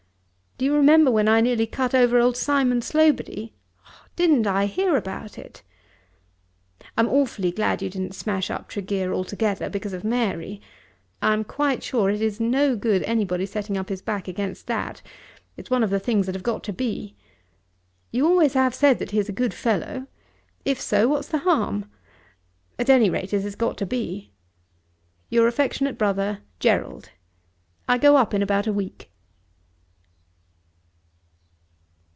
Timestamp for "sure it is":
11.81-12.39